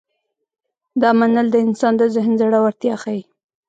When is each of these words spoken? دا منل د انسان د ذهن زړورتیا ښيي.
دا 1.01 1.09
منل 1.19 1.47
د 1.51 1.55
انسان 1.65 1.93
د 1.97 2.03
ذهن 2.15 2.33
زړورتیا 2.41 2.95
ښيي. 3.03 3.21